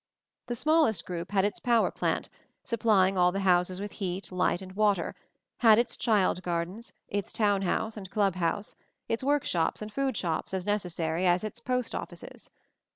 [0.47, 2.27] {The smallest group had its power plant,•
[2.67, 5.13] supplying all the houses with heat, light and water,
[5.57, 8.75] had its child gardens, its Town House and Club House,
[9.07, 12.49] its workshops and f oodshops as necessary as its postoffices.